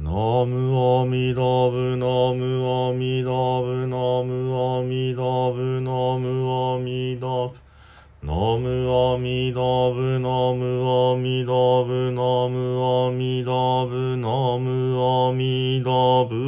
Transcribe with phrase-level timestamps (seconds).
[0.00, 7.52] ナムアミダブナムアミダブナムアミダブナムアミダブ
[8.22, 13.50] ナムアミダブナムアミダブナムアミダ
[13.86, 15.90] ブナムアミダ
[16.28, 16.38] ブ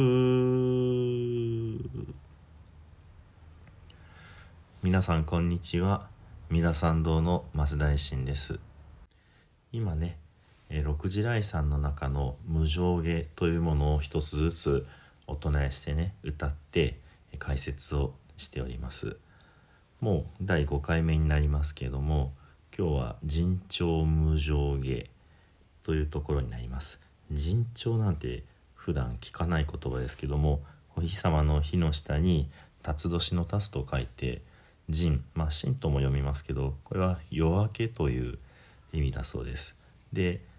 [4.81, 6.07] 皆さんこんにちは。
[6.49, 8.61] 三田参道の増大臣です。
[9.73, 10.20] 今ね
[10.73, 14.87] え六時来さんの中の「無上下」というものを一つずつ
[15.27, 16.97] お唱えしてね歌って
[17.39, 19.17] 解説をしております。
[19.99, 22.33] もう第5回目になりますけれども
[22.75, 25.09] 今日は「尋常無上下」
[25.83, 27.01] というところになります。
[27.29, 30.63] 尋常なんて普段聞かない言葉ですけども
[30.95, 32.49] お日様の日の下に
[32.81, 34.41] 辰年の辰と書いて
[34.89, 38.39] 陣まあ神とも読みますけどこれは夜明けという
[38.93, 39.75] 意味だそうです。
[40.13, 40.49] で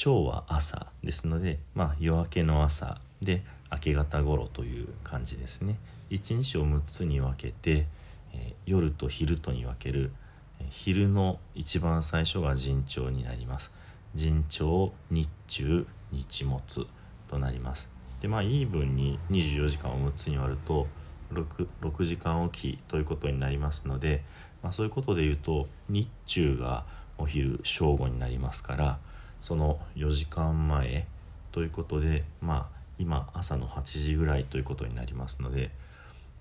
[0.00, 5.76] 朝は朝ですので、まあ、夜明けの朝で明け方頃という感じですね。
[6.08, 7.88] 一日を6つに分けて、
[8.32, 10.12] えー、夜と昼とに分ける、
[10.60, 13.72] えー、昼の一番最初が陣朝になります。
[14.14, 16.86] 陣朝日中日没
[17.26, 17.90] となります。
[18.22, 20.86] でまあイーブンに24時間を6つに割ると
[21.32, 24.22] 6, 6時間おきということになりますので、
[24.62, 26.84] まあ、そういうことで言うと日中が
[27.18, 28.98] お昼正午になりますから
[29.40, 31.06] その4時間前
[31.52, 35.70] ということでまあ今朝の8時ぐらいということになりますので、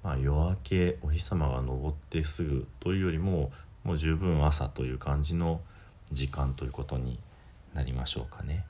[0.03, 3.51] まあ、夜明けお日様が昇ってすぐというよりも
[3.83, 5.61] もう十分朝という感じの
[6.11, 7.19] 時間ということに
[7.73, 8.65] なりましょうかね。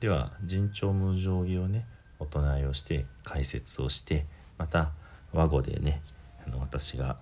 [0.00, 1.86] では尋常無常儀をね
[2.18, 4.26] お唱えをして解説をして
[4.58, 4.90] また
[5.32, 6.00] 和語でね
[6.46, 7.16] あの私が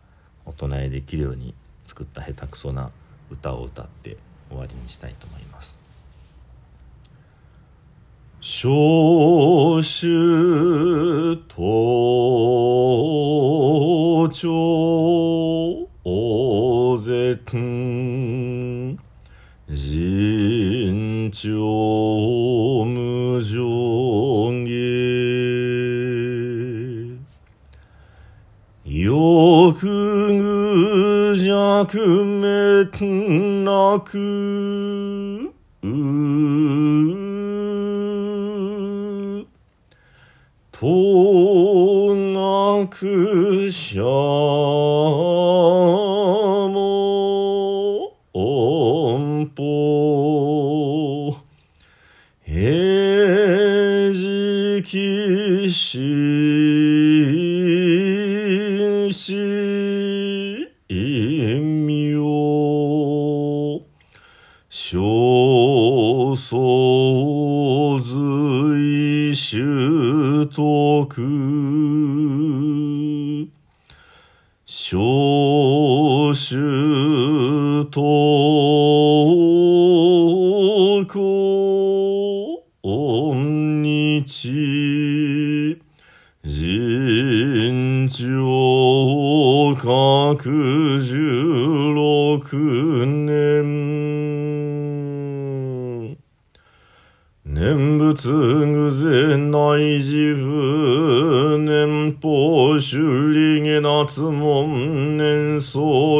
[0.47, 2.91] お唱えできるように作った下手くそな
[3.31, 4.17] 歌を歌って
[4.49, 5.80] 終わりにしたいと思います。
[8.43, 10.09] 召集
[11.47, 11.61] 登
[14.31, 17.37] 頂大勢
[19.69, 21.51] 尋常
[22.87, 24.73] 無常下
[28.85, 35.10] 欲愚弱滅なく。
[42.91, 44.11] 学者も
[48.33, 51.37] 音符
[52.45, 56.01] 平時期し
[59.13, 63.81] し陰陽
[64.69, 71.90] 少相随習徳
[74.91, 76.57] 召集
[77.93, 78.01] と
[81.07, 81.15] 今
[83.85, 84.97] 日
[86.43, 92.41] 人情各十六
[93.07, 94.01] 年。
[97.45, 100.50] 念仏偶然内い自分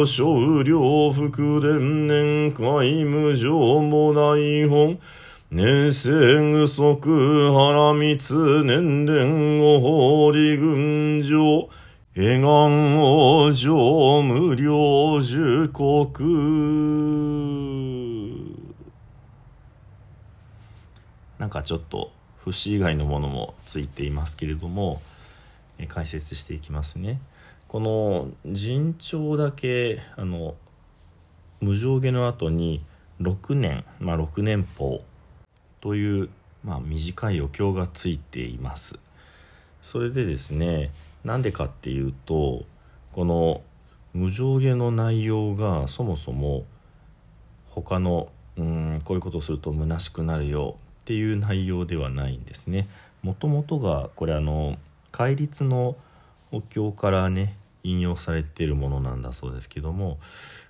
[0.05, 4.99] 少量福伝年会無常も大本。
[5.53, 6.11] 年生
[6.53, 6.95] 具足
[7.51, 11.67] 原密年伝御法理群上
[12.15, 16.23] 絵願王上無料受国
[21.37, 25.01] なんかちょっと節以外のものもついていますけれども
[25.89, 27.19] 解説していきますね。
[27.71, 30.55] この陣長だけあの
[31.61, 32.83] 無上下の後に
[33.21, 35.05] 6年まあ6年法
[35.79, 36.29] という、
[36.65, 38.99] まあ、短いお経がついています
[39.81, 40.91] それでですね
[41.23, 42.65] なんでかっていうと
[43.13, 43.61] この
[44.13, 46.65] 無上下の内容がそもそも
[47.69, 48.27] 他の
[48.57, 52.89] うんこういうことをすると虚しくなるよっていう内容ではないんですね。
[53.23, 54.77] もともとがこれあの
[55.13, 55.95] 戒律の
[56.51, 60.19] お経からね引用されているものなんだそうですけども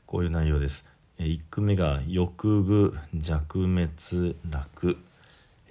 [0.05, 0.85] こういう内容です。
[1.17, 4.97] え1句目が「欲具弱滅楽」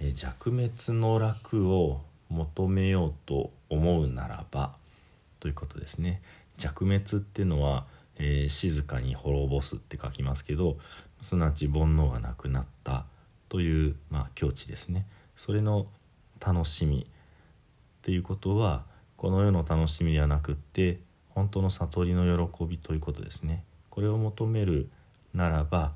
[0.00, 4.74] え弱滅の楽を求めようと思うならば
[5.40, 6.22] ということですね。
[6.56, 7.86] 弱滅っていうのは、
[8.16, 10.76] えー、静かに滅ぼすって書きますけど
[11.22, 13.06] すなわち煩悩がなくなった
[13.48, 15.86] という、まあ、境地ですねそれの
[16.44, 18.84] 楽しみっていうことは
[19.16, 21.00] この世の楽しみではなくって
[21.40, 23.64] 本当の悟りの喜びということですね。
[23.88, 24.90] これを求める
[25.32, 25.92] ならば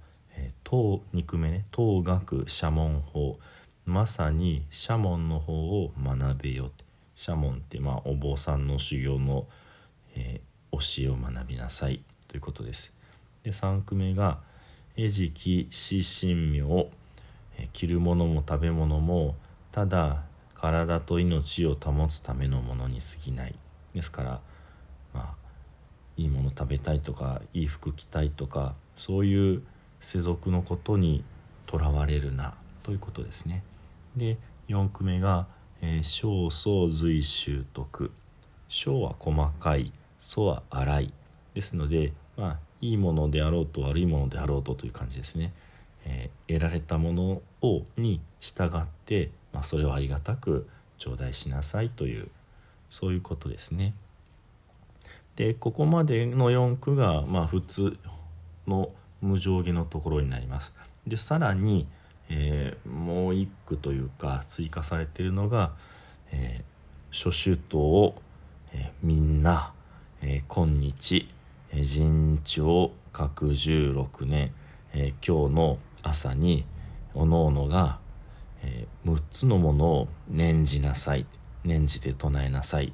[0.64, 1.67] 当肉目ね。
[1.70, 3.38] 当学社門法。
[3.85, 6.69] まさに社門の方を学べよ。
[6.69, 9.46] って社門ってまあお坊さんの修行の、
[10.17, 12.00] えー、教えを学びなさい。
[12.26, 12.94] ということです。
[13.43, 14.38] で3句目が
[14.97, 16.90] 「餌食死神明」
[17.75, 19.37] 着るものも食べ物も
[19.73, 20.23] ただ
[20.55, 23.55] 体と命を保つためのものに過ぎない。
[23.94, 24.40] ですから
[26.16, 29.62] いいもの食べたいとかいい服着たいとかそういう
[30.00, 31.25] 世俗のことに
[31.66, 33.62] とらわれるなということですね。
[34.16, 34.38] で
[34.69, 35.46] 4句目が
[35.81, 38.12] 「えー、小相随習得」
[38.69, 41.12] 「小は細かい」「素は粗い」
[41.55, 45.52] ですのでまあいいものであろうと悪いものであろうとという感じですね。
[46.06, 50.69] えー、得られたものをに従って、まあ、それをありがたく
[50.99, 52.28] 頂戴しなさいという
[52.90, 53.94] そういうことですね。
[55.36, 57.96] でここまでの4句が、まあ、普通
[58.66, 58.90] の
[59.20, 60.72] 無上下のところになります。
[61.06, 61.86] でさらに、
[62.28, 65.72] えー、もう一句というか追加されているのが
[66.32, 66.64] 「えー、
[67.10, 68.14] 諸首都
[68.75, 69.72] えー、みんな、
[70.20, 71.28] えー、今日、
[71.72, 74.52] えー、陣長各十六年、
[74.92, 76.64] えー、今日の朝に
[77.14, 78.00] おのおのが、
[78.62, 81.25] えー、6つのものを念じなさい
[81.62, 82.92] 念じて唱えなさいっ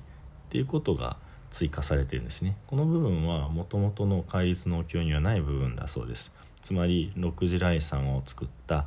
[0.51, 1.17] ていうことが
[1.51, 2.57] 追加されてるんですね。
[2.67, 6.33] この部分はもともとの戒律のお経にはない部分だそうです。
[6.63, 8.87] つまり六次来さんを作った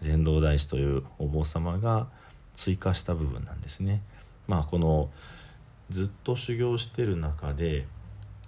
[0.00, 2.06] 禅道大師というお坊様が
[2.54, 4.02] 追加した部分なんですね。
[4.46, 5.10] まあこの
[5.90, 7.86] ずっと修行してる中で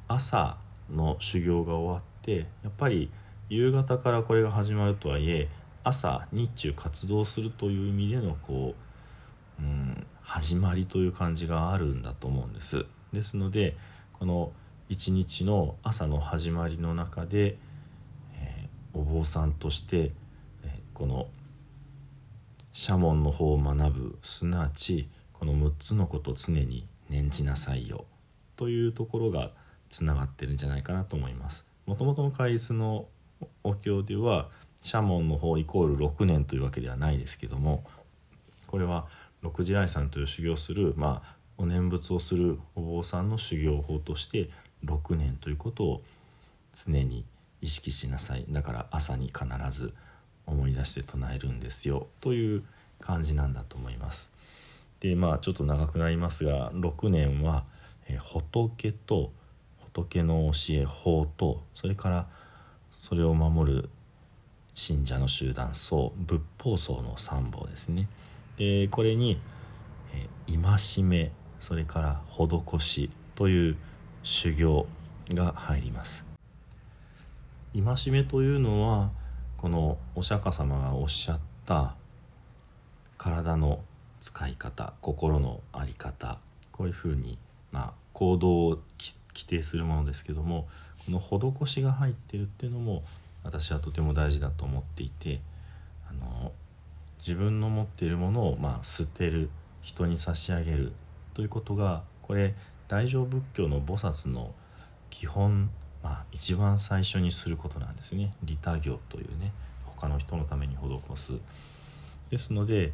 [0.07, 0.57] 朝
[0.91, 3.11] の修行が終わってやっぱり
[3.49, 5.49] 夕方からこれが始まるとはいえ
[5.85, 8.75] 朝日中活動するという意味でのこ
[9.59, 12.85] う、うん、始まりという感じがあるんだと思うんです。
[13.13, 13.77] ですので
[14.13, 14.53] この
[14.89, 17.59] 一日の朝の始まりの中で、
[18.35, 20.13] えー、お坊さんとして、
[20.65, 21.27] えー、この
[22.73, 28.05] 社門の方を学ぶすなわちこの6つのことを常に念じなさいよ
[28.57, 29.51] というところが
[29.91, 31.65] つながってるんじゃないかなと思います。
[31.87, 33.07] もともとの開示の
[33.63, 34.49] お経では
[34.83, 37.85] 社門の方イコール6年というわけではないですけども
[38.67, 39.07] これは
[39.41, 44.49] 六次来さんという修行する、まあ、お念仏をするお坊さんの修行法として
[44.85, 46.03] 6年ということを
[46.73, 47.25] 常に
[47.61, 49.93] 意識しなさいだから朝に必ず
[50.47, 52.63] 思い出して唱えるんですよという
[53.01, 54.31] 感じなんだと思います。
[55.01, 57.65] でまあちょっと長くなりますが6年は、
[58.09, 59.33] え仏と
[59.95, 62.27] 仏の教え法とそれから
[62.91, 63.91] それを守る
[64.75, 68.09] 信者の集団僧仏法僧の三法ですね。
[68.57, 69.41] でこれに、
[70.15, 73.77] え戒めそれから施しという
[74.23, 74.87] 修行
[75.31, 76.25] が入ります。
[77.75, 79.11] 戒めというのは
[79.57, 81.95] このお釈迦様がおっしゃった
[83.19, 83.81] 体の
[84.21, 86.39] 使い方心の在り方
[86.73, 87.39] こういうふうに、
[87.73, 88.79] まあ、行動を
[89.35, 90.67] 規定するものですけども
[91.05, 91.19] この
[91.65, 93.03] 施しが入ってるっていうのも
[93.45, 95.41] 私はとても大事だと思っていて
[96.09, 96.53] あの
[97.19, 99.51] 自分の持っているものを、まあ、捨てる
[99.83, 100.93] 人に差し上げる
[101.39, 102.57] ということがこれ
[102.89, 104.53] 大乗仏教の菩薩の
[105.09, 105.71] 基本、
[106.03, 108.35] まあ、一番最初にすることなんですね。
[108.43, 109.53] 利他行というね
[109.85, 111.35] 他の人のために施す。
[112.33, 112.93] ですので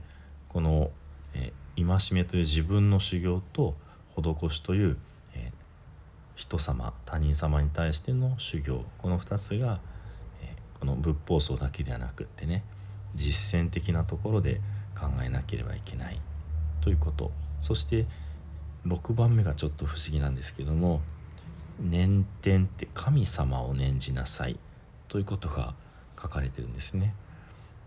[0.50, 0.90] この、
[1.32, 3.76] え戒めという自分の修行と
[4.14, 4.98] 施しという、
[5.34, 5.50] え
[6.34, 9.80] 人様他人様に対しての修行この2つが、
[10.42, 12.62] えこの仏法僧だけではなくってね
[13.14, 14.60] 実践的なところで
[14.94, 16.20] 考えなければいけない
[16.82, 17.32] ということ。
[17.64, 18.04] そして
[18.86, 21.00] 6番目がちょっと不思議なんですけども
[21.80, 24.58] 「念天」って神様を念じなさい
[25.08, 25.74] ということが
[26.20, 27.14] 書かれてるんですね。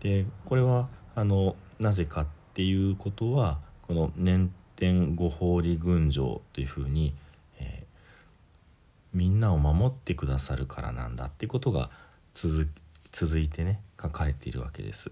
[0.00, 7.14] でこれはあのなぜかっていうことはこの「念天御法理群青」というふうに、
[7.58, 11.90] えー、みんなを守ってくださるからなんだってことが
[12.34, 12.68] 続
[13.12, 15.10] 続いてね書かれているわけです。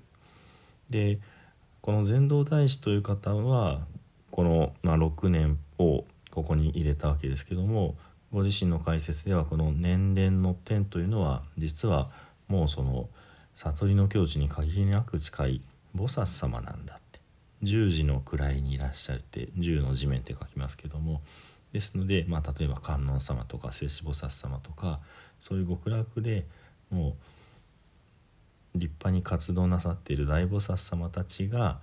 [0.90, 1.18] で
[1.80, 3.86] この禅道大師という方は
[4.30, 7.96] この、まあ、6年をここに入れたわけですけども
[8.32, 12.10] ご自身の解説ではこの年齢の点というのは実は
[12.48, 13.08] もうその
[13.54, 15.60] 悟りの境地に限りなく近い
[15.96, 17.20] 菩薩様なんだって。
[17.62, 21.22] 十字の位にいらっしゃるって十の地面って書きますけども。
[21.72, 25.00] ですので、まあ、例えば観音様とか聖子菩薩様とか
[25.38, 26.46] そういう極楽で
[26.90, 27.16] も
[28.74, 31.80] う立派に活動なさっている大菩薩様たちが、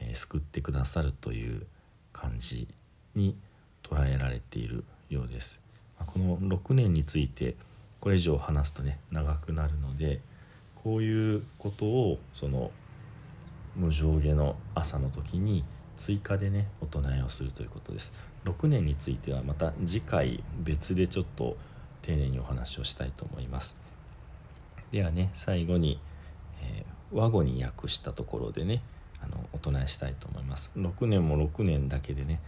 [0.00, 1.66] えー、救ってくださるという
[2.12, 2.68] 感じ
[3.14, 3.36] に
[3.82, 5.60] 捉えられているようです。
[5.98, 7.54] この6年について
[8.00, 10.20] これ以上話すとね長くなるので
[10.82, 12.72] こういうことをその
[13.76, 15.64] 無上下の朝の時に
[15.96, 18.12] 追加でねお唱えをするということです。
[18.44, 21.56] 6年についてはまた次回別でちょっと
[22.02, 23.76] 丁寧にお話をしたいと思います。
[24.90, 26.00] ではね最後に、
[26.60, 28.82] えー、和語に訳したところでね
[29.22, 30.70] あのお唱えしたいと思います。
[30.76, 32.40] 6年も6年だけでね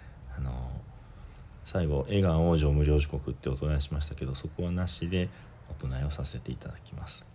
[1.64, 5.28] 最後「笑顔王女無料時刻」ってお唱えしましたけどそこはなしで
[5.70, 7.26] お唱えをさせていただきます。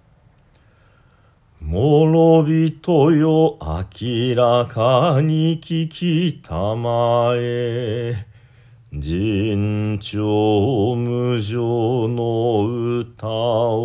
[1.62, 8.26] 諸人よ明らかに聞きたまえ。
[8.94, 13.80] 人長無常の歌を。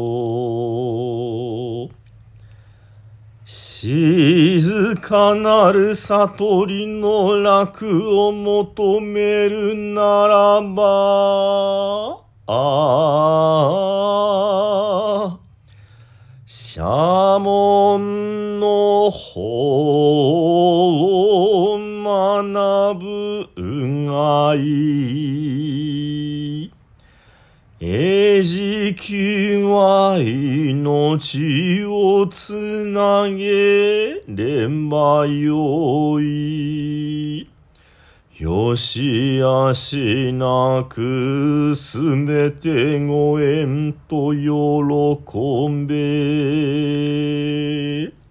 [3.84, 12.54] 静かなる悟りの楽を求めるならばあ
[15.28, 15.38] あ
[16.46, 16.82] 社
[17.42, 20.14] 門の法
[21.74, 25.53] を学ぶうがい。
[27.86, 32.54] 餌食は命をつ
[32.86, 37.46] なげればよい。
[38.38, 44.48] よしあしなくすべてご縁と喜
[45.84, 48.23] べ。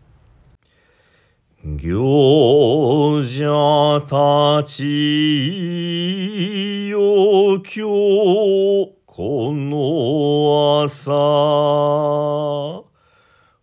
[1.65, 4.84] 行者たち
[6.89, 11.13] よ今日この朝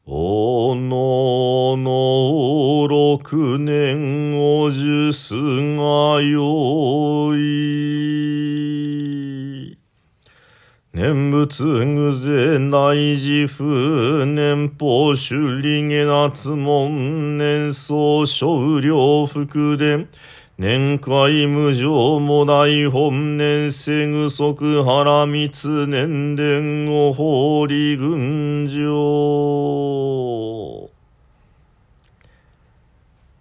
[0.07, 7.60] おのの六年おじゅすがよい。
[10.93, 20.09] 念仏具ぜ内自負年法修理下夏門年相少量福伝
[20.59, 28.81] 年会無常も大本年世具足原密年伝を法理群上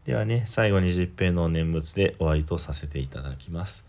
[0.06, 3.89] ではね最後に十平の念仏で終わりとさせていただきます。